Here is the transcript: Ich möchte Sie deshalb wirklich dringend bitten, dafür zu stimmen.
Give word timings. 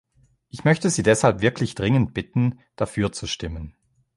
Ich 0.49 0.63
möchte 0.63 0.89
Sie 0.89 1.03
deshalb 1.03 1.41
wirklich 1.41 1.75
dringend 1.75 2.15
bitten, 2.15 2.59
dafür 2.75 3.11
zu 3.11 3.27
stimmen. 3.27 3.75